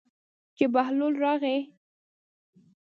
[0.57, 1.57] چې بهلول راغی.